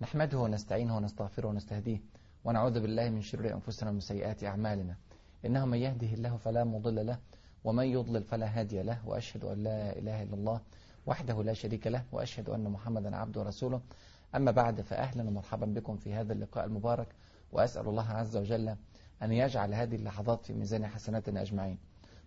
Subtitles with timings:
[0.00, 2.00] نحمده ونستعينه ونستغفره ونستهديه
[2.44, 4.96] ونعوذ بالله من شرور أنفسنا ومن سيئات أعمالنا.
[5.46, 7.18] إنه من يهده الله فلا مضل له
[7.64, 10.60] ومن يضلل فلا هادي له وأشهد أن لا إله إلا الله
[11.06, 13.80] وحده لا شريك له وأشهد أن محمدا عبده ورسوله.
[14.34, 17.08] أما بعد فأهلا ومرحبا بكم في هذا اللقاء المبارك
[17.52, 18.76] وأسأل الله عز وجل
[19.22, 21.78] أن يجعل هذه اللحظات في ميزان حسناتنا أجمعين.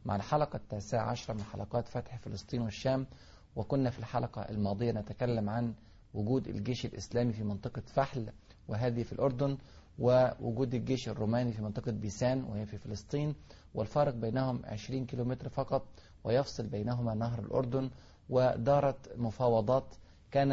[0.05, 3.07] مع الحلقة التاسعة عشرة من حلقات فتح فلسطين والشام
[3.55, 5.73] وكنا في الحلقة الماضية نتكلم عن
[6.13, 8.29] وجود الجيش الإسلامي في منطقة فحل
[8.67, 9.57] وهذه في الأردن
[9.99, 13.35] ووجود الجيش الروماني في منطقة بيسان وهي في فلسطين
[13.73, 15.85] والفارق بينهم 20 كيلومتر فقط
[16.23, 17.89] ويفصل بينهما نهر الأردن
[18.29, 19.95] ودارت مفاوضات
[20.31, 20.51] كان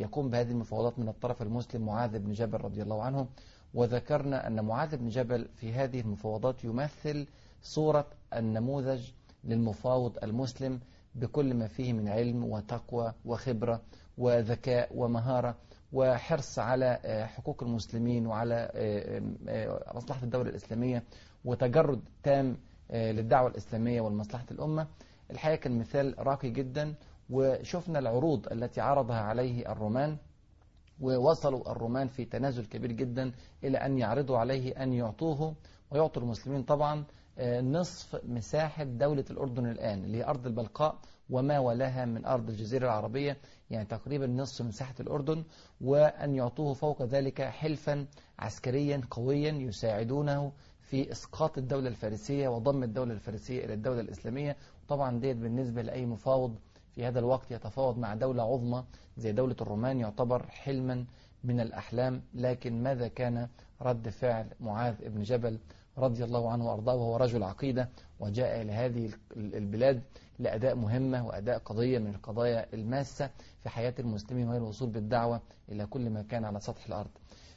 [0.00, 3.26] يقوم بهذه المفاوضات من الطرف المسلم معاذ بن جبل رضي الله عنه.
[3.74, 7.26] وذكرنا أن معاذ بن جبل في هذه المفاوضات يمثل
[7.62, 9.10] صورة النموذج
[9.44, 10.80] للمفاوض المسلم
[11.14, 13.82] بكل ما فيه من علم وتقوى وخبرة
[14.22, 15.54] وذكاء ومهارة
[15.92, 16.98] وحرص على
[17.36, 18.70] حقوق المسلمين وعلى
[19.94, 21.02] مصلحة الدولة الإسلامية
[21.44, 22.56] وتجرد تام
[22.90, 24.86] للدعوة الإسلامية والمصلحة الأمة.
[25.30, 26.94] الحقيقة كان مثال راقي جدا
[27.30, 30.16] وشفنا العروض التي عرضها عليه الرومان
[31.00, 33.32] ووصلوا الرومان في تنازل كبير جدا
[33.64, 35.54] إلى أن يعرضوا عليه أن يعطوه
[35.90, 37.04] ويعطوا المسلمين طبعا
[37.60, 40.98] نصف مساحة دولة الأردن الآن اللي هي أرض البلقاء.
[41.32, 43.36] وما ولاها من أرض الجزيرة العربية
[43.70, 45.44] يعني تقريبا نصف مساحة الأردن
[45.80, 48.06] وأن يعطوه فوق ذلك حلفا
[48.38, 54.56] عسكريا قويا يساعدونه في إسقاط الدولة الفارسية وضم الدولة الفارسية إلى الدولة الإسلامية.
[54.88, 56.54] طبعا ديت بالنسبة لأي مفاوض
[56.94, 58.84] في هذا الوقت يتفاوض مع دولة عظمى
[59.16, 61.04] زي دولة الرومان يعتبر حلما
[61.44, 62.22] من الأحلام.
[62.34, 63.48] لكن ماذا كان
[63.82, 65.58] رد فعل معاذ بن جبل
[65.98, 67.88] رضي الله عنه وأرضاه؟ وهو رجل عقيدة
[68.20, 70.02] وجاء إلى هذه البلاد
[70.38, 73.30] لأداء مهمة وأداء قضية من القضايا الماسة
[73.62, 77.10] في حياة المسلمين وهي الوصول بالدعوة إلى كل مكان على سطح الأرض.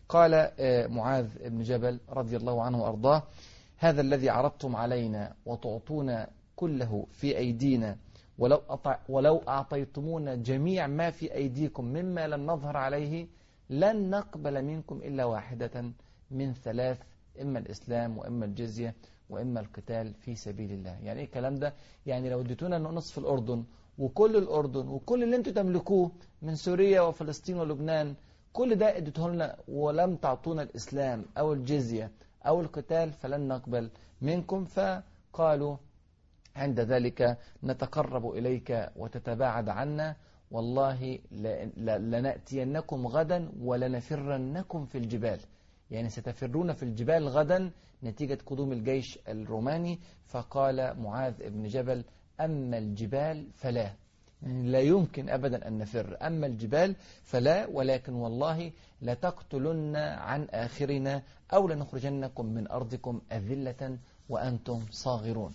[0.10, 0.52] قال
[0.92, 3.24] معاذ بن جبل رضي الله عنه وأرضاه
[3.78, 7.98] هذا الذي عرضتم علينا وتعطونا كله في أيدينا
[8.40, 13.28] ولو, أطع ولو أعطيتمونا جميع ما في أيديكم مما لم نظهر عليه
[13.70, 15.92] لن نقبل منكم إلا واحدة
[16.32, 16.98] من ثلاث
[17.42, 18.96] إما الإسلام وإما الجزية
[19.30, 20.98] وإما القتال في سبيل الله.
[21.04, 21.74] يعني إيه الكلام ده؟
[22.06, 23.64] يعني لو اديتونا نصف الأردن
[23.98, 28.16] وكل الأردن وكل اللي أنتم تملكوه من سوريا وفلسطين ولبنان
[28.54, 32.12] كل ده اديته لنا ولم تعطونا الإسلام أو الجزية
[32.46, 33.90] أو القتال فلن نقبل
[34.22, 34.66] منكم.
[34.66, 35.78] فقالوا
[36.56, 40.16] عند ذلك نتقرب إليك وتتباعد عنا.
[40.52, 41.20] والله
[41.78, 45.40] لنأتينكم غدا ولنفرنكم في الجبال.
[45.92, 47.72] يعني ستفرون في الجبال غدا
[48.04, 52.04] نتيجة قدوم الجيش الروماني فقال معاذ بن جبل
[52.42, 53.94] أما الجبال فلا.
[54.44, 56.18] يعني لا يمكن أبدا أن نفر.
[56.22, 61.22] أما الجبال فلا ولكن والله لتقتلن عن آخرنا
[61.54, 63.98] أو لنخرجنكم من أرضكم أذلة
[64.30, 65.52] وأنتم صاغرون.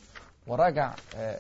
[0.47, 0.95] وراجع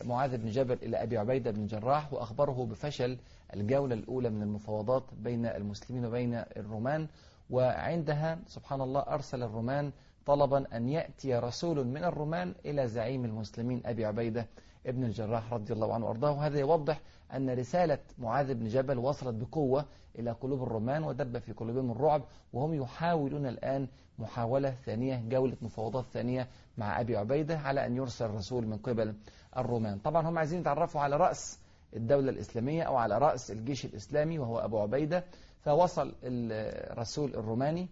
[0.05, 3.19] معاذ بن جبل إلى أبي عبيدة بن جراح وأخبره بفشل
[3.55, 7.07] الجولة الأولى من المفاوضات بين المسلمين وبين الرومان
[7.51, 9.93] وعندها سبحان الله أرسل الرومان
[10.27, 14.47] طلبا أن يأتي رسول من الرومان إلى زعيم المسلمين أبي عبيدة
[14.87, 16.31] ابن الجراح رضي الله عنه وأرضاه.
[16.33, 17.01] وهذا يوضح
[17.35, 19.85] أن رسالة معاذ بن جبل وصلت بقوة
[20.19, 22.23] إلى قلوب الرومان ودب في قلوبهم الرعب
[22.53, 23.89] وهم يحاولون الآن
[24.19, 26.49] محاولة ثانية جولة مفاوضات ثانية
[26.79, 29.15] مع أبي عبيدة على أن يرسل رسول من قبل
[29.57, 31.59] الرومان طبعا هم عايزين يتعرفوا على رأس
[31.97, 35.25] الدولة الإسلامية أو على رأس الجيش الإسلامي وهو أبو عبيدة.
[35.61, 37.89] فوصل الرسول الروماني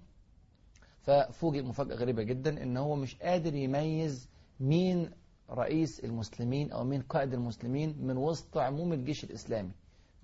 [1.08, 4.28] ففوجئ مفاجأة غريبة جدا إن هو مش قادر يميز
[4.60, 5.10] مين
[5.50, 9.70] رئيس المسلمين أو مين قائد المسلمين من وسط عموم الجيش الإسلامي.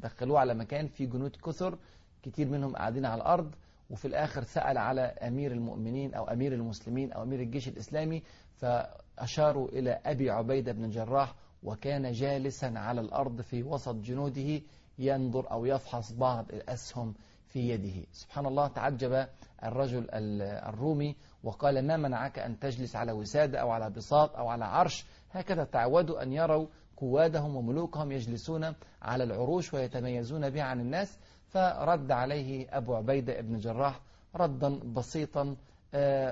[0.00, 1.78] دخلوه على مكان فيه جنود كثر
[2.22, 3.54] كتير منهم قاعدين على الأرض
[3.90, 8.22] وفي الآخر سأل على أمير المؤمنين أو أمير المسلمين أو أمير الجيش الإسلامي
[8.56, 14.60] فأشاروا إلى أبي عبيدة بن الجراح وكان جالسا على الأرض في وسط جنوده
[14.98, 17.14] ينظر أو يفحص بعض الأسهم
[17.54, 18.06] في يده.
[18.12, 19.26] سبحان الله تعجب
[19.64, 25.04] الرجل الرومي وقال ما منعك أن تجلس على وسادة أو على بساط أو على عرش؟
[25.32, 26.66] هكذا تعودوا أن يروا
[26.96, 31.18] قوادهم وملوكهم يجلسون على العروش ويتميزون بها عن الناس.
[31.48, 34.00] فرد عليه أبو عبيدة بن جراح
[34.36, 35.56] ردا بسيطا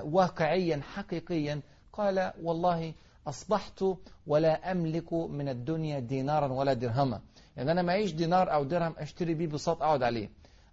[0.03, 1.61] واقعيا حقيقيا.
[1.93, 2.93] قال والله
[3.27, 3.83] أصبحت
[4.27, 7.21] ولا أملك من الدنيا دينارا ولا درهما.
[7.57, 10.29] يعني أنا معيش دينار أو درهم أشتري بيه بساط أقعد عليه.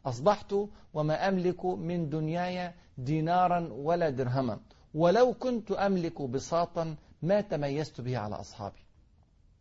[0.07, 0.55] أصبحت
[0.95, 4.61] وما أملك من دنياي دينارا ولا درهما.
[4.95, 8.83] ولو كنت أملك بساطا ما تميزت به على أصحابي.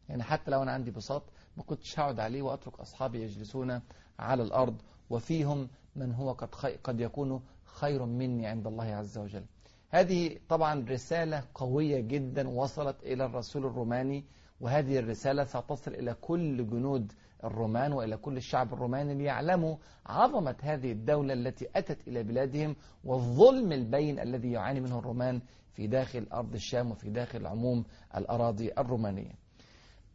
[0.09, 1.23] يعني حتى لو أنا عندي بساط
[1.57, 3.81] ما كنتش هقعد عليه وأترك أصحابي يجلسون
[4.19, 4.75] على الأرض.
[5.09, 6.49] وفيهم من هو قد,
[6.83, 9.45] قد يكون خير مني عند الله عز وجل.
[9.89, 14.25] هذه طبعا رسالة قوية جدا وصلت إلى الرسول الروماني.
[14.61, 17.13] وهذه الرسالة ستصل إلى كل جنود
[17.43, 19.75] الرومان وإلى كل الشعب الروماني ليعلموا
[20.05, 25.41] عظمة هذه الدولة التي أتت إلى بلادهم والظلم البين الذي يعاني منه الرومان
[25.73, 27.85] في داخل أرض الشام وفي داخل عموم
[28.17, 29.31] الأراضي الرومانية.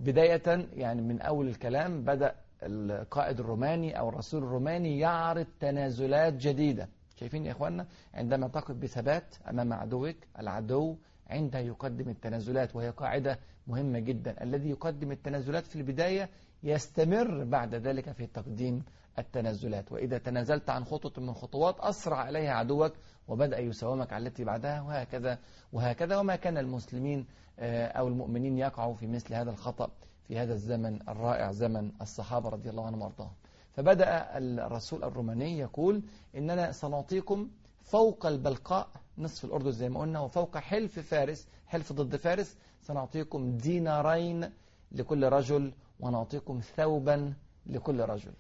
[0.00, 6.88] بداية يعني من أول الكلام بدأ القائد الروماني أو الرسول الروماني يعرض تنازلات جديدة.
[7.16, 10.96] شايفين يا إخواننا؟ عندما تقف بثبات أمام عدوك العدو
[11.30, 16.28] عندها يقدم التنازلات وهي قاعدة مهمة جدا الذي يقدم التنازلات في البداية
[16.64, 18.84] يستمر بعد ذلك في تقديم
[19.18, 19.92] التنازلات.
[19.92, 22.92] وإذا تنازلت عن خطوة من خطوات أسرع عليها عدوك
[23.28, 25.38] وبدأ يساومك على التي بعدها وهكذا
[25.72, 26.16] وهكذا.
[26.16, 27.26] وما كان المسلمين
[27.58, 29.90] أو المؤمنين يقعوا في مثل هذا الخطأ
[30.28, 33.32] في هذا الزمن الرائع زمن الصحابة رضي الله عنهم وأرضاهم.
[33.72, 36.02] فبدأ الرسول الروماني يقول
[36.36, 37.50] إننا سنعطيكم
[37.82, 38.88] فوق البلقاء
[39.18, 44.50] نصف الأردن زي ما قلنا وفوق حلف فارس حلف ضد فارس سنعطيكم دينارين
[44.92, 47.32] لكل رجل ونعطيكم ثوبا
[47.66, 48.32] لكل رجل.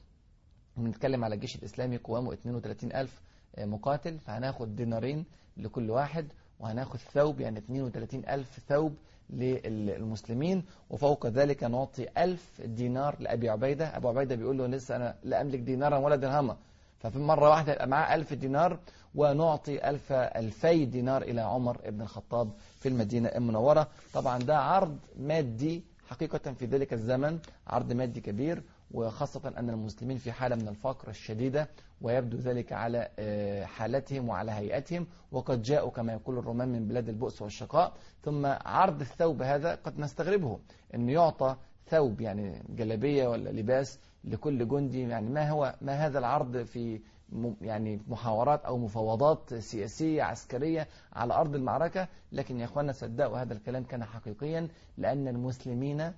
[0.76, 3.20] بنتكلم على الجيش الإسلامي قوامه 32 ألف
[3.58, 5.24] مقاتل فهناخد دينارين
[5.56, 6.26] لكل واحد
[6.60, 8.94] وهناخد ثوب يعني 32 ألف ثوب
[9.30, 13.96] للمسلمين وفوق ذلك نعطي ألف دينار لأبي عبيدة.
[13.96, 16.56] أبو عبيدة بيقول له لسه أنا لا أملك دينارا ولا درهما.
[16.98, 18.78] ففي مرة واحدة يبقى معاه ألف دينار
[19.14, 22.50] ونعطي ألف ألفي دينار إلى عمر بن الخطاب
[22.80, 23.88] في المدينة المنورة.
[24.14, 30.32] طبعا ده عرض مادي حقيقة في ذلك الزمن عرض مادي كبير وخاصة أن المسلمين في
[30.32, 31.68] حالة من الفقر الشديدة
[32.00, 33.08] ويبدو ذلك على
[33.64, 35.06] حالتهم وعلى هيئتهم.
[35.32, 37.92] وقد جاءوا كما يقول الرومان من بلاد البؤس والشقاء.
[38.22, 40.58] ثم عرض الثوب هذا قد نستغربه
[40.94, 41.56] أنه يعطى
[41.86, 45.00] ثوب يعني جلبية ولا لباس لكل جندي.
[45.00, 47.00] يعني ما هو ما هذا العرض في
[47.60, 53.84] يعني محاورات أو مفاوضات سياسية عسكرية على أرض المعركة لكن يا أخوانا صدقوا هذا الكلام
[53.84, 54.68] كان حقيقيا
[54.98, 56.12] لأن المسلمين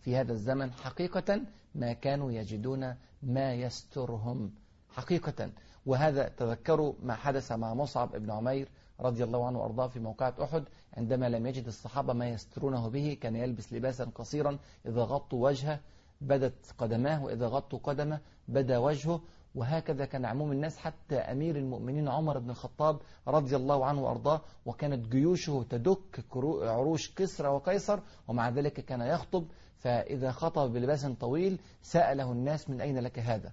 [0.00, 1.40] في هذا الزمن حقيقة
[1.74, 4.50] ما كانوا يجدون ما يسترهم.
[4.88, 5.50] حقيقة.
[5.86, 8.68] وهذا تذكروا ما حدث مع مصعب بن عمير
[9.00, 10.64] رضي الله عنه وأرضاه في موقعة أحد
[10.96, 15.80] عندما لم يجد الصحابة ما يسترونه به كان يلبس لباسا قصيرا إذا غطوا وجهه
[16.20, 19.20] بدت قدماه وإذا غطوا قدمه بدا وجهه
[19.54, 25.08] وهكذا كان عموم الناس حتى أمير المؤمنين عمر بن الخطاب رضي الله عنه وأرضاه وكانت
[25.08, 26.24] جيوشه تدك
[26.62, 29.46] عروش كسرى وقيصر ومع ذلك كان يخطب
[29.76, 33.52] فإذا خطب بلباس طويل سأله الناس من أين لك هذا؟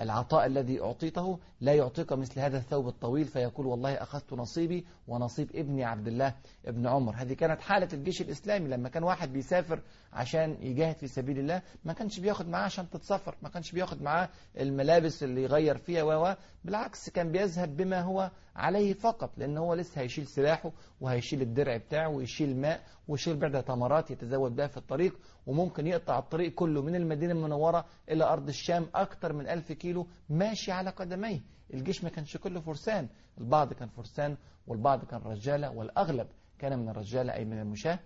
[0.00, 5.84] العطاء الذي أعطيته لا يعطيك مثل هذا الثوب الطويل فيقول والله أخذت نصيبي ونصيب ابني
[5.84, 6.34] عبد الله
[6.66, 7.14] ابن عمر.
[7.16, 9.80] هذه كانت حالة الجيش الإسلامي لما كان واحد بيسافر
[10.12, 14.28] عشان يجاهد في سبيل الله ما كانش بياخد معاه عشان تتسافر ما كانش بياخد معاه
[14.60, 20.00] الملابس اللي يغير فيها و بالعكس كان بيذهب بما هو عليه فقط لأن هو لسه
[20.00, 22.80] هيشيل سلاحه وهيشيل الدرع بتاعه ويشيل ماء
[23.10, 28.24] ويشيل بعدة تمرات يتزود بها في الطريق وممكن يقطع الطريق كله من المدينة المنورة إلى
[28.24, 31.40] أرض الشام أكثر من ألف كيلو ماشي على قدميه.
[31.74, 33.08] الجيش ما كانش كله فرسان
[33.38, 34.36] البعض كان فرسان
[34.66, 36.26] والبعض كان رجالة والأغلب
[36.58, 37.98] كان من الرجالة أي من المشاة.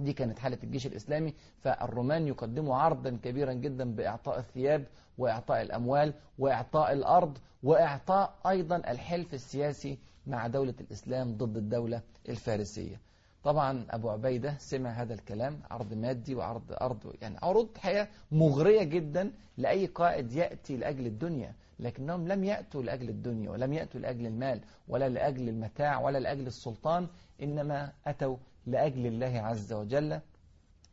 [0.00, 4.86] دي كانت حالة الجيش الإسلامي فالرومان يقدموا عرضا كبيرا جدا بإعطاء الثياب
[5.18, 13.00] وإعطاء الأموال وإعطاء الأرض وإعطاء أيضا الحلف السياسي مع دولة الإسلام ضد الدولة الفارسية.
[13.44, 19.32] طبعا أبو عبيدة سمع هذا الكلام عرض مادي وعرض أرض يعني عروض حياة مغرية جدا
[19.56, 25.08] لأي قائد يأتي لأجل الدنيا لكنهم لم يأتوا لأجل الدنيا ولم يأتوا لأجل المال ولا
[25.08, 27.08] لأجل المتاع ولا لأجل السلطان
[27.42, 28.36] إنما أتوا
[28.66, 30.20] لأجل الله عز وجل.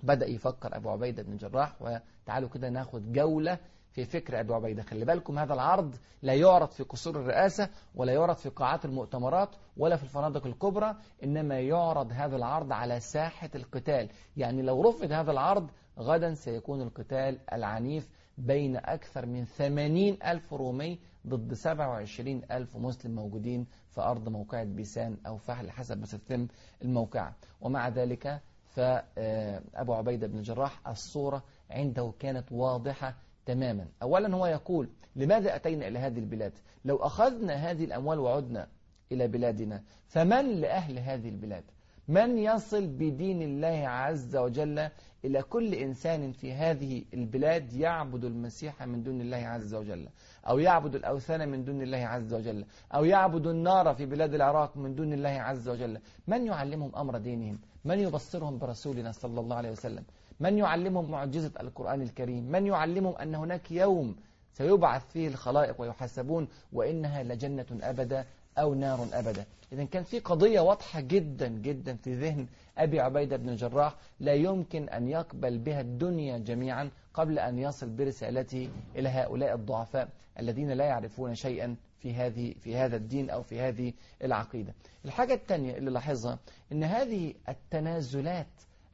[0.04, 3.58] بدأ يفكر أبو عبيدة بن جراح وتعالوا كده ناخد جولة
[3.92, 4.84] في فكر أبو عبيدة.
[4.84, 9.96] خلي بالكم هذا العرض لا يعرض في قصور الرئاسة ولا يعرض في قاعات المؤتمرات ولا
[9.96, 14.10] في الفنادق الكبرى إنما يعرض هذا العرض على ساحة القتال.
[14.38, 21.00] يعني لو رفض هذا العرض غدا سيكون القتال العنيف بين أكثر من 80 ألف رومي
[21.28, 26.48] ضد 27 ألف مسلم موجودين في أرض موقعة بيسان أو فحل حسب ما ستتم
[26.82, 33.88] الموقعة ومع ذلك فأبو عبيدة بن الجراح الصورة عنده كانت واضحة تماما.
[34.04, 36.54] أولا هو يقول لماذا أتينا إلى هذه البلاد؟
[36.86, 38.68] لو أخذنا هذه الأموال وعدنا
[39.12, 39.84] إلى بلادنا.
[40.08, 41.64] فمن لأهل هذه البلاد؟
[42.08, 44.90] من يصل بدين الله عز وجل
[45.26, 50.08] إلى كل إنسان في هذه البلاد يعبد المسيح من دون الله عز وجل
[50.48, 54.96] أو يعبد الأوثان من دون الله عز وجل أو يعبد النار في بلاد العراق من
[54.96, 60.04] دون الله عز وجل؟ من يعلمهم أمر دينهم؟ من يبصرهم برسولنا صلى الله عليه وسلم؟
[60.40, 64.16] من يعلمهم معجزة القرآن الكريم؟ من يعلمهم أن هناك يوم
[64.54, 68.26] سيبعث فيه الخلائق ويحاسبون وإنها لجنة أبدا؟
[68.58, 69.46] أو نار أبدا.
[69.74, 73.96] إذا كان في قضية واضحة جدا جدا في ذهن أبي عبيدة بن الجراح.
[74.20, 80.72] لا يمكن أن يقبل بها الدنيا جميعا قبل أن يصل برسالته إلى هؤلاء الضعفاء الذين
[80.72, 83.94] لا يعرفون شيئا في هذه في هذا الدين أو في هذه
[84.24, 84.74] العقيدة.
[85.06, 86.40] الحاجة الثانية اللي لاحظها
[86.72, 88.48] أن هذه التنازلات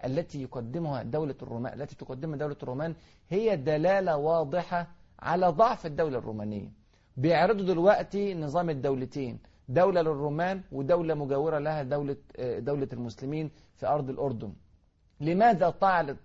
[0.05, 2.95] التي يقدمها دولة الرومان التي تقدمها دولة الرومان
[3.29, 4.87] هي دلالة واضحة
[5.19, 6.69] على ضعف الدولة الرومانية.
[7.17, 14.53] بيعرضوا دلوقتي نظام الدولتين دولة للرومان ودولة مجاورة لها دولة دولة المسلمين في أرض الأردن.
[15.21, 15.69] لماذا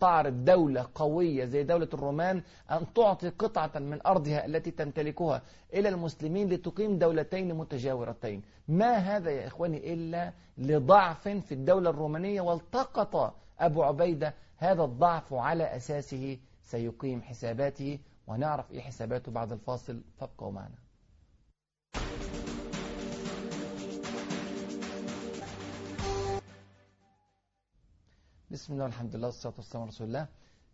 [0.00, 5.42] تعرض دولة قوية زي دولة الرومان أن تعطي قطعة من أرضها التي تمتلكها
[5.74, 13.34] إلى المسلمين لتقيم دولتين متجاورتين؟ ما هذا يا إخواني إلا لضعف في الدولة الرومانية؟ والتقط
[13.60, 20.02] أبو عبيدة هذا الضعف على أساسه سيقيم حساباته ونعرف إيه حساباته بعد الفاصل.
[20.18, 20.76] فابقوا معنا.
[28.50, 30.26] بسم الله والحمد لله والصلاة والسلام على رسول الله.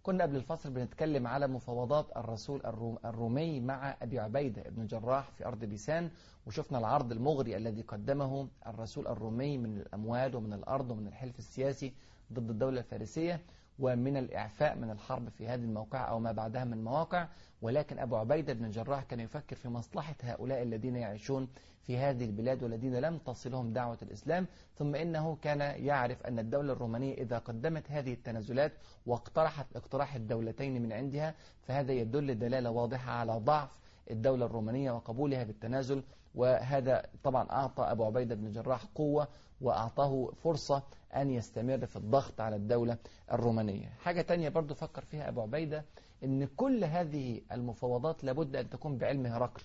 [0.02, 2.60] كنا قبل الفصل بنتكلم على مفاوضات الرسول
[3.04, 6.10] الرومي مع أبي عبيدة بن جراح في أرض بيسان
[6.46, 11.92] وشفنا العرض المغري الذي قدمه الرسول الرومي من الأموال ومن الأرض ومن الحلف السياسي
[12.32, 13.40] ضد الدولة الفارسية
[13.78, 17.28] ومن الإعفاء من الحرب في هذه الموقع أو ما بعدها من مواقع.
[17.62, 21.48] ولكن أبو عبيدة بن الجراح كان يفكر في مصلحة هؤلاء الذين يعيشون
[21.82, 24.46] في هذه البلاد والذين لم تصلهم دعوة الإسلام.
[24.76, 28.72] ثم إنه كان يعرف أن الدولة الرومانية إذا قدمت هذه التنازلات
[29.06, 33.70] واقترحت اقتراح الدولتين من عندها فهذا يدل دلالة واضحة على ضعف
[34.10, 36.02] الدولة الرومانية وقبولها بالتنازل.
[36.34, 39.28] وهذا طبعا أعطى أبو عبيدة بن الجراح قوة
[39.60, 40.82] وأعطاه فرصة
[41.16, 42.96] أن يستمر في الضغط على الدولة
[43.32, 43.88] الرومانية.
[43.88, 45.84] حاجة تانية برضو فكر فيها أبو عبيدة
[46.24, 49.62] أن كل هذه المفاوضات لابد أن تكون بعلم هرقل.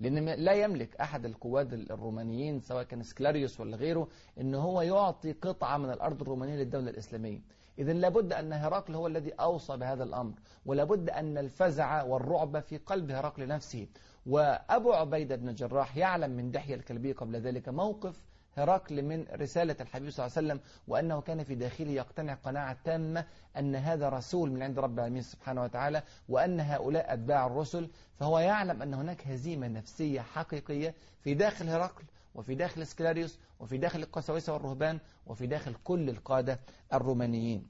[0.00, 4.08] لأن لا يملك أحد القواد الرومانيين سواء كان سكلاريوس ولا غيره
[4.40, 7.40] أن هو يعطي قطعة من الأرض الرومانية للدولة الإسلامية.
[7.78, 10.34] إذا لابد أن هرقل هو الذي أوصى بهذا الأمر
[10.66, 13.86] ولابد أن الفزع والرعب في قلب هرقل نفسه.
[14.26, 18.22] وأبو عبيدة بن الجراح يعلم من دحية الكلبي قبل ذلك موقف
[18.56, 23.24] هرقل من رسالة الحبيب صلى الله عليه وسلم وأنه كان في داخله يقتنع قناعة تامة
[23.56, 28.82] أن هذا رسول من عند رب العالمين سبحانه وتعالى وأن هؤلاء أتباع الرسل فهو يعلم
[28.82, 34.98] أن هناك هزيمة نفسية حقيقية في داخل هرقل وفي داخل سكلاريوس وفي داخل القساوسة والرهبان
[35.26, 36.60] وفي داخل كل القادة
[36.92, 37.66] الرومانيين.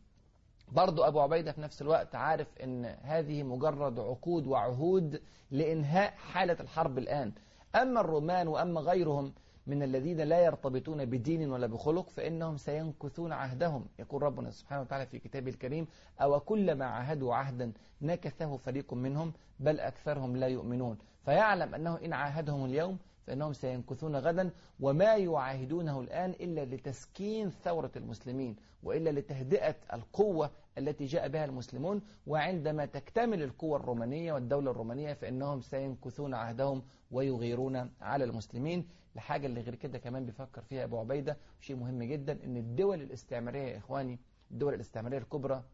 [0.73, 6.99] برضو أبو عبيدة في نفس الوقت عارف أن هذه مجرد عقود وعهود لإنهاء حالة الحرب
[6.99, 7.33] الآن.
[7.75, 9.33] أما الرومان وأما غيرهم
[9.66, 13.87] من الذين لا يرتبطون بدين ولا بخلق فإنهم سينكثون عهدهم.
[13.99, 15.87] يقول ربنا سبحانه وتعالى في كتابه الكريم
[16.21, 20.99] أو كلما عاهدوا عهدا نكثه فريق منهم بل أكثرهم لا يؤمنون.
[21.25, 28.56] فيعلم أنه إن عاهدهم اليوم فإنهم سينكثون غدا وما يعاهدونه الآن إلا لتسكين ثورة المسلمين
[28.83, 32.02] وإلا لتهدئة القوة التي جاء بها المسلمون.
[32.26, 38.88] وعندما تكتمل القوة الرومانية والدولة الرومانية فإنهم سينكثون عهدهم ويغيرون على المسلمين.
[39.16, 43.62] الحاجة اللي غير كده كمان بيفكر فيها أبو عبيدة شيء مهم جدا أن الدول الاستعمارية
[43.73, 44.18] يا إخواني
[44.50, 45.64] الدول الاستعمارية الكبرى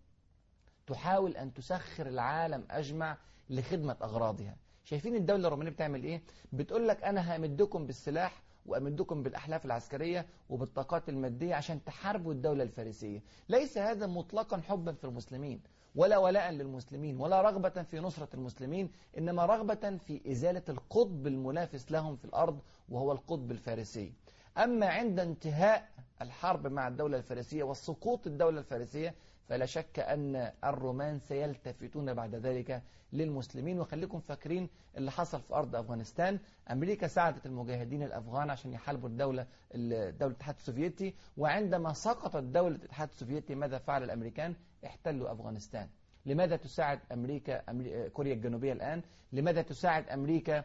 [0.86, 3.16] تحاول أن تسخر العالم أجمع
[3.50, 4.56] لخدمة أغراضها.
[4.84, 11.54] شايفين الدولة الرومانية بتعمل إيه؟ بتقول لك أنا همدكم بالسلاح وأمدكم بالأحلاف العسكرية وبالطاقات المادية
[11.54, 13.22] عشان تحاربوا الدولة الفارسية.
[13.48, 15.60] ليس هذا مطلقا حبا في المسلمين.
[15.94, 22.16] ولا ولاء للمسلمين ولا رغبة في نصرة المسلمين إنما رغبة في إزالة القطب المنافس لهم
[22.16, 24.12] في الأرض وهو القطب الفارسي.
[24.58, 25.88] أما عند انتهاء
[26.22, 29.14] الحرب مع الدولة الفارسية وسقوط الدولة الفارسية
[29.50, 36.38] فلا شك أن الرومان سيلتفتون بعد ذلك للمسلمين وخليكم فاكرين اللي حصل في أرض أفغانستان
[36.70, 43.54] أمريكا ساعدت المجاهدين الأفغان عشان يحاربوا الدولة دولة الاتحاد السوفيتي وعندما سقطت دولة الاتحاد السوفيتي
[43.54, 44.54] ماذا فعل الأمريكان؟
[44.86, 45.88] احتلوا أفغانستان
[46.26, 47.62] لماذا تساعد أمريكا,
[48.08, 49.02] كوريا الجنوبية الآن؟
[49.32, 50.64] لماذا تساعد أمريكا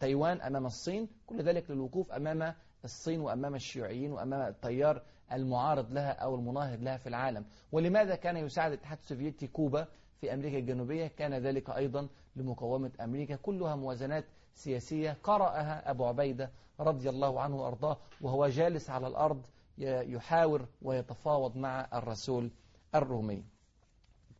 [0.00, 5.02] تايوان أمام الصين؟ كل ذلك للوقوف أمام الصين وأمام الشيوعيين وأمام التيار
[5.36, 7.44] المعارض لها أو المناهض لها في العالم.
[7.72, 9.86] ولماذا كان يساعد الاتحاد السوفيتي كوبا
[10.20, 13.36] في أمريكا الجنوبية؟ كان ذلك أيضا لمقاومة أمريكا.
[13.36, 14.24] كلها موازنات
[14.54, 19.46] سياسية قرأها أبو عبيدة رضي الله عنه وأرضاه وهو جالس على الأرض
[19.78, 22.50] يحاور ويتفاوض مع الرسول
[22.94, 23.44] الرومي.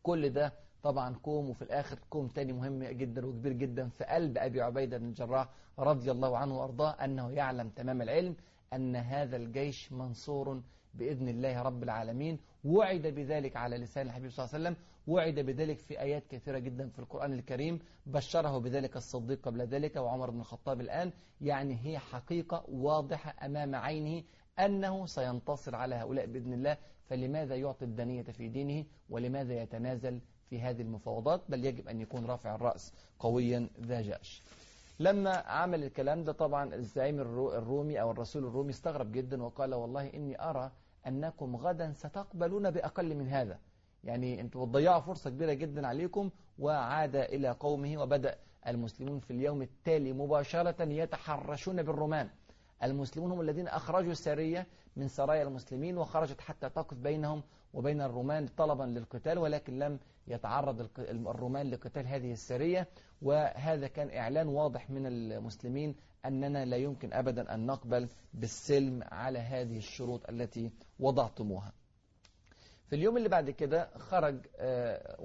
[0.03, 4.61] كل ده طبعا كوم وفي الآخر كوم تاني مهم جدا وكبير جدا في قلب أبي
[4.61, 8.35] عبيدة بن الجراح رضي الله عنه وأرضاه أنه يعلم تمام العلم
[8.73, 10.61] أن هذا الجيش منصور
[10.93, 12.39] بإذن الله رب العالمين.
[12.63, 14.83] وعد بذلك على لسان الحبيب صلى الله عليه وسلم.
[15.07, 17.79] وعد بذلك في آيات كثيرة جدا في القرآن الكريم.
[18.05, 21.11] بشره بذلك الصديق قبل ذلك وعمر بن الخطاب الآن.
[21.41, 24.23] يعني هي حقيقة واضحة أمام عينه
[24.59, 26.77] أنه سينتصر على هؤلاء بإذن الله.
[27.09, 30.19] فلماذا يعطي الدنية في دينه؟ ولماذا يتنازل
[30.49, 34.41] في هذه المفاوضات؟ بل يجب أن يكون رافع الرأس قويا ذا جأش.
[34.99, 40.41] لما عمل الكلام ده طبعا الزعيم الرومي أو الرسول الرومي استغرب جدا وقال والله إني
[40.41, 40.71] أرى
[41.07, 43.59] أنكم غدا ستقبلون بأقل من هذا.
[44.03, 46.29] يعني أنتوا بتضيعوا فرصة كبيرة جدا عليكم
[46.59, 48.35] وعاد إلى قومه وبدأ
[48.67, 52.29] المسلمون في اليوم التالي مباشرة يتحرشون بالرومان
[52.83, 57.43] المسلمون هم الذين أخرجوا السرية من سرايا المسلمين وخرجت حتى تقف بينهم
[57.73, 62.87] وبين الرومان طلبا للقتال ولكن لم يتعرض الرومان لقتال هذه السرية.
[63.21, 69.77] وهذا كان إعلان واضح من المسلمين أننا لا يمكن أبدا أن نقبل بالسلم على هذه
[69.77, 71.71] الشروط التي وضعتموها.
[72.89, 74.35] في اليوم اللي بعد كده خرج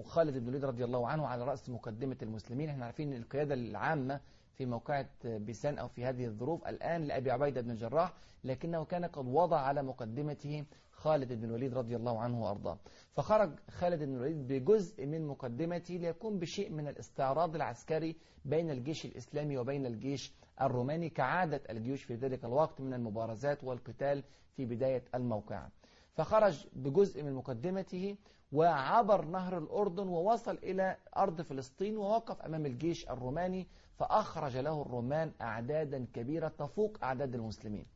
[0.05, 2.69] خالد بن الوليد رضي الله عنه على رأس مقدمة المسلمين.
[2.69, 4.21] إحنا عارفين القيادة العامة
[4.55, 8.13] في موقعة بيسان أو في هذه الظروف الآن لأبي عبيدة بن الجراح
[8.45, 10.65] لكنه كان قد وضع على مقدمته
[10.99, 12.79] خالد بن الوليد رضي الله عنه وأرضاه.
[13.13, 19.59] فخرج خالد بن الوليد بجزء من مقدمته ليكون بشيء من الاستعراض العسكري بين الجيش الإسلامي
[19.59, 24.25] وبين الجيش الروماني كعادة الجيوش في ذلك الوقت من المبارزات والقتال
[24.57, 25.71] في بداية الموقعة
[26.15, 28.17] فخرج بجزء من مقدمته
[28.53, 36.07] وعبر نهر الأردن ووصل إلى أرض فلسطين ووقف أمام الجيش الروماني فأخرج له الرومان أعدادا
[36.15, 37.87] كبيرة تفوق أعداد المسلمين.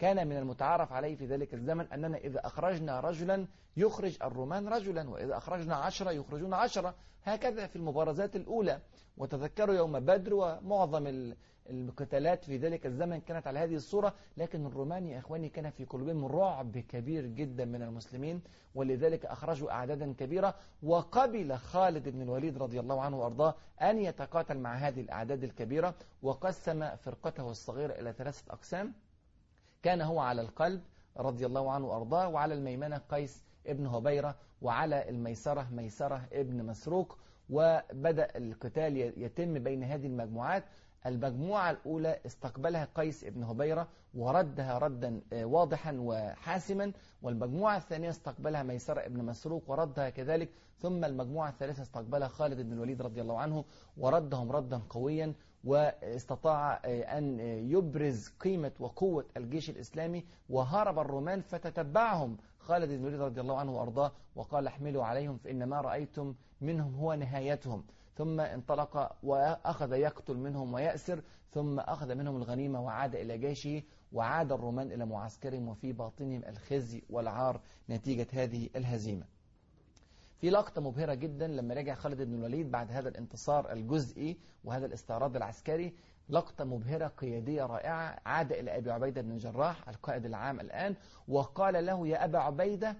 [0.00, 5.36] كان من المتعارف عليه في ذلك الزمن أننا إذا أخرجنا رجلا يخرج الرومان رجلا وإذا
[5.36, 6.94] أخرجنا عشرة يخرجون عشرة.
[7.24, 8.80] هكذا في المبارزات الأولى.
[9.16, 11.32] وتذكروا يوم بدر ومعظم
[11.70, 14.14] القتالات في ذلك الزمن كانت على هذه الصورة.
[14.36, 18.42] لكن الرومان يا إخواني كان في قلوبهم رعب كبير جدا من المسلمين.
[18.74, 20.54] ولذلك أخرجوا أعدادا كبيرة.
[20.82, 25.94] وقبل خالد بن الوليد رضي الله عنه وأرضاه أن يتقاتل مع هذه الأعداد الكبيرة.
[26.22, 28.94] وقسم فرقته الصغيرة إلى ثلاثة أقسام.
[29.82, 30.80] كان هو على القلب
[31.16, 37.18] رضي الله عنه وأرضاه وعلى الميمنة قيس ابن هبيرة وعلى الميسرة ميسرة ابن مسروق
[37.50, 40.64] وبدأ القتال يتم بين هذه المجموعات.
[41.06, 49.24] المجموعة الأولى استقبلها قيس ابن هبيرة وردها ردا واضحا وحاسما والمجموعة الثانية استقبلها ميسرة ابن
[49.24, 50.48] مسروق وردها كذلك.
[50.78, 53.64] ثم المجموعة الثالثة استقبلها خالد بن الوليد رضي الله عنه
[53.96, 56.80] وردهم ردا قويا واستطاع
[57.18, 62.36] أن يبرز قيمة وقوة الجيش الإسلامي وهرب الرومان فتتبعهم.
[62.58, 67.14] خالد بن الوليد رضي الله عنه وأرضاه وقال احملوا عليهم فإن ما رأيتم منهم هو
[67.14, 67.84] نهايتهم.
[68.16, 74.92] ثم انطلق وأخذ يقتل منهم ويأسر ثم أخذ منهم الغنيمة وعاد إلى جيشه وعاد الرومان
[74.92, 79.24] إلى معسكرهم وفي باطنهم الخزي والعار نتيجة هذه الهزيمة.
[80.40, 85.36] في لقطة مبهرة جدا لما رجع خالد بن الوليد بعد هذا الانتصار الجزئي وهذا الاستعراض
[85.36, 85.94] العسكري.
[86.28, 88.18] لقطة مبهرة قيادية رائعة.
[88.26, 90.94] عاد إلى أبي عبيدة بن الجراح القائد العام الآن
[91.28, 92.96] وقال له يا أبا عبيدة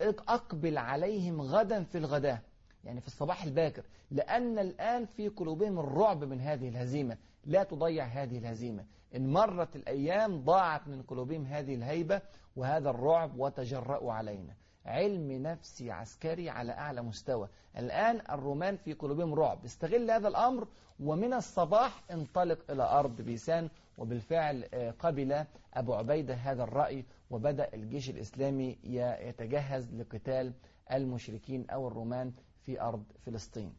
[0.00, 2.40] أقبل عليهم غدا في الغداء.
[2.84, 3.84] يعني في الصباح الباكر.
[4.10, 7.16] لأن الآن في قلوبهم الرعب من هذه الهزيمة.
[7.44, 8.84] لا تضيع هذه الهزيمة.
[9.16, 12.20] إن مرت الأيام ضاعت من قلوبهم هذه الهيبة
[12.56, 14.54] وهذا الرعب وتجرأوا علينا.
[14.86, 17.48] علم نفسي عسكري على أعلى مستوى.
[17.78, 19.64] الآن الرومان في قلوبهم رعب.
[19.64, 20.68] استغل هذا الأمر
[21.00, 23.68] ومن الصباح انطلق إلى أرض بيسان
[23.98, 24.64] وبالفعل
[24.98, 25.44] قبل
[25.74, 30.52] أبو عبيدة هذا الرأي وبدأ الجيش الإسلامي يتجهز لقتال
[30.92, 33.72] المشركين أو الرومان في أرض فلسطين.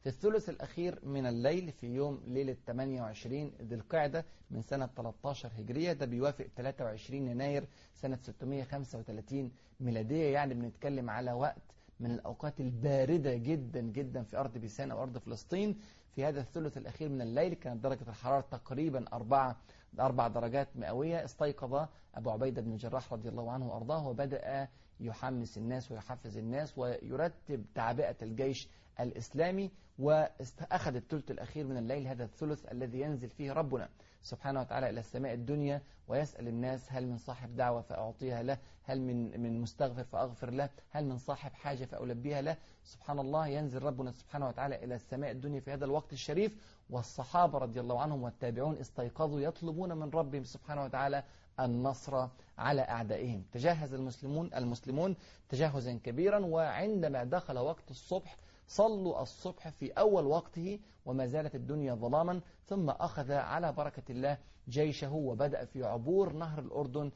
[0.00, 5.92] في الثلث الأخير من الليل في يوم ليلة 28 ذي القعدة من سنة 13 هجرية.
[5.92, 10.32] ده بيوافق 23 يناير سنة 635 ميلادية.
[10.32, 11.62] يعني بنتكلم على وقت
[12.00, 15.78] من الأوقات الباردة جدا جدا في أرض بيسان أو أرض فلسطين.
[16.14, 19.56] في هذا الثلث الأخير من الليل كانت درجة الحرارة تقريبا أربعة
[20.00, 21.24] أربع درجات مئوية.
[21.24, 24.68] استيقظ أبو عبيدة بن الجراح رضي الله عنه وأرضاه وبدأ
[25.00, 28.68] يحمس الناس ويحفز الناس ويرتب تعبئة الجيش
[29.00, 29.70] الإسلامي.
[29.98, 33.88] وأخذ الثلث الأخير من الليل هذا الثلث الذي ينزل فيه ربنا
[34.22, 39.40] سبحانه وتعالى إلى السماء الدنيا ويسأل الناس هل من صاحب دعوة فأعطيها له هل من
[39.42, 42.56] من مستغفر فأغفر له هل من صاحب حاجة فألبيها له.
[42.84, 46.56] سبحان الله ينزل ربنا سبحانه وتعالى إلى السماء الدنيا في هذا الوقت الشريف
[46.90, 51.22] والصحابة رضي الله عنهم والتابعون استيقظوا يطلبون من ربهم سبحانه وتعالى
[51.60, 53.44] النصر على أعدائهم.
[53.52, 55.16] تجهز المسلمون المسلمون
[55.48, 58.36] تجهزا كبيرا وعندما دخل وقت الصبح
[58.68, 65.12] صلوا الصبح في أول وقته وما زالت الدنيا ظلاما ثم أخذ على بركة الله جيشه
[65.12, 67.10] وبدأ في عبور نهر الأردن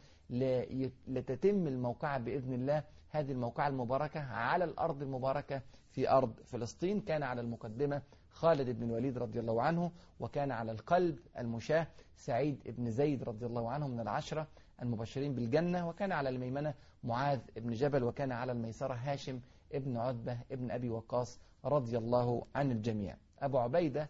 [1.08, 2.84] لتتم الموقعة بإذن الله.
[3.10, 7.00] هذه الموقعة المباركة على الأرض المباركة في أرض فلسطين.
[7.00, 11.86] كان على المقدمة خالد بن الوليد رضي الله عنه وكان على القلب المشاة
[12.16, 14.46] سعيد بن زيد رضي الله عنه من العشرة
[14.82, 19.40] المبشرين بالجنة وكان على الميمنة معاذ بن جبل وكان على الميسرة هاشم
[19.74, 23.16] ابن عتبة ابن أبي وقاص رضي الله عن الجميع.
[23.38, 24.08] أبو عبيدة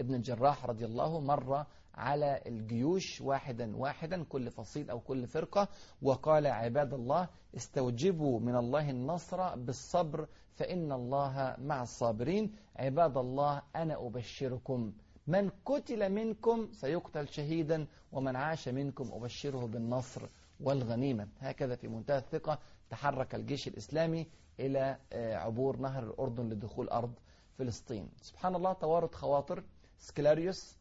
[0.00, 5.68] ابن الجراح رضي الله مر على الجيوش واحدا واحدا كل فصيل أو كل فرقة
[6.02, 12.52] وقال عباد الله استوجبوا من الله النصر بالصبر فإن الله مع الصابرين.
[12.76, 14.92] عباد الله أنا أبشركم.
[15.26, 20.28] من قتل منكم سيقتل شهيدا ومن عاش منكم أبشره بالنصر
[20.60, 21.28] والغنيمة.
[21.38, 22.58] هكذا في منتهى الثقة
[22.90, 24.26] تحرك الجيش الإسلامي
[24.60, 27.12] إلى عبور نهر الأردن لدخول أرض
[27.58, 28.08] فلسطين.
[28.20, 29.64] سبحان الله توارد خواطر
[29.98, 30.78] سكلاريوس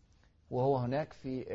[0.51, 1.45] وهو هناك في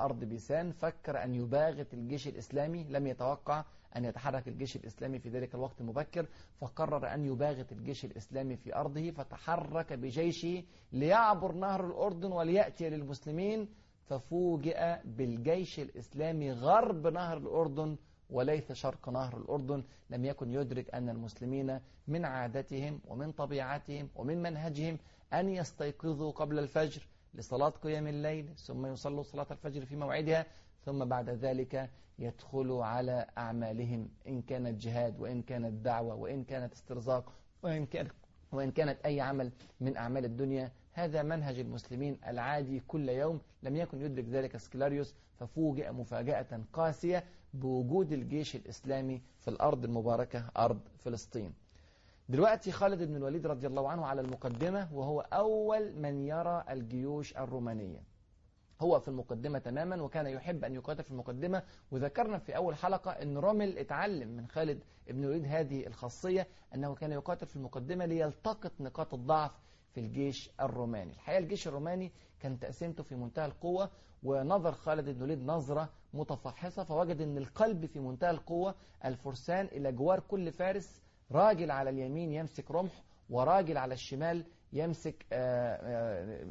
[0.00, 3.64] أرض بيسان فكر أن يباغت الجيش الإسلامي لم يتوقع
[3.96, 6.26] أن يتحرك الجيش الإسلامي في ذلك الوقت المبكر
[6.60, 10.62] فقرر أن يباغت الجيش الإسلامي في أرضه فتحرك بجيشه
[10.92, 13.68] ليعبر نهر الأردن وليأتي للمسلمين.
[14.08, 17.96] ففوجئ بالجيش الإسلامي غرب نهر الأردن
[18.30, 24.98] وليس شرق نهر الأردن لم يكن يدرك أن المسلمين من عادتهم ومن طبيعتهم ومن منهجهم
[25.32, 30.46] أن يستيقظوا قبل الفجر لصلاة قيام الليل ثم يصلوا صلاة الفجر في موعدها
[30.84, 37.32] ثم بعد ذلك يدخلوا على أعمالهم إن كانت جهاد وإن كانت دعوة وإن كانت استرزاق
[37.62, 38.10] وإن كانت
[38.52, 40.72] وإن كانت أي عمل من أعمال الدنيا.
[40.92, 48.12] هذا منهج المسلمين العادي كل يوم لم يكن يدرك ذلك سكلاريوس ففوجئ مفاجأة قاسية بوجود
[48.12, 51.54] الجيش الإسلامي في الأرض المباركة أرض فلسطين.
[52.28, 58.02] دلوقتي خالد بن الوليد رضي الله عنه على المقدمة وهو أول من يرى الجيوش الرومانية.
[58.80, 61.62] هو في المقدمة تماما وكان يحب أن يقاتل في المقدمة.
[61.90, 67.12] وذكرنا في أول حلقة أن رومل اتعلم من خالد بن الوليد هذه الخاصية أنه كان
[67.12, 69.50] يقاتل في المقدمة ليلتقط نقاط الضعف
[69.94, 71.12] في الجيش الروماني.
[71.12, 73.90] الحقيقة الجيش الروماني كان تقسيمته في منتهى القوة
[74.22, 80.20] ونظر خالد بن الوليد نظرة متفحصة فوجد أن القلب في منتهى القوة الفرسان إلى جوار
[80.20, 81.02] كل فارس
[81.32, 85.26] راجل على اليمين يمسك رمح وراجل على الشمال يمسك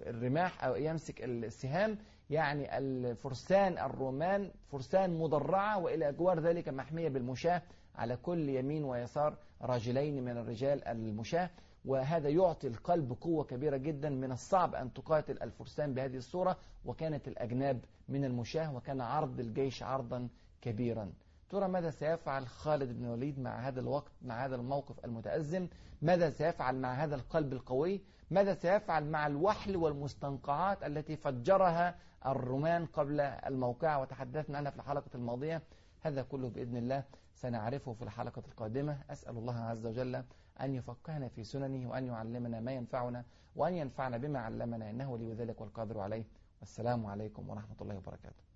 [0.08, 1.98] الرماح أو يمسك السهام
[2.30, 7.62] يعني الفرسان الرومان فرسان مدرعة وإلى أجوار ذلك محمية بالمشاة
[7.96, 11.50] على كل يمين ويسار راجلين من الرجال المشاة
[11.86, 17.80] وهذا يعطي القلب قوة كبيرة جدا من الصعب أن تقاتل الفرسان بهذه الصورة وكانت الأجناب
[18.10, 20.28] من المشاة وكان عرض الجيش عرضا
[20.62, 21.12] كبيرا.
[21.50, 25.68] ترى ماذا سيفعل خالد بن الوليد مع هذا الوقت مع هذا الموقف المتأزم؟
[26.02, 31.96] ماذا سيفعل مع هذا القلب القوي؟ ماذا سيفعل مع الوحل والمستنقعات التي فجرها
[32.28, 35.62] الرومان قبل الموقعة وتحدثنا عنها في الحلقة الماضية.
[36.02, 38.98] هذا كله بإذن الله سنعرفه في الحلقة القادمة.
[39.10, 40.24] أسأل الله عز وجل
[40.62, 43.24] أن يفقهنا في سننه وأن يعلمنا ما ينفعنا
[43.56, 46.24] وأن ينفعنا بما علمنا إنه لي ذلك والقادر عليه.
[46.60, 48.47] والسلام عليكم ورحمة الله وبركاته.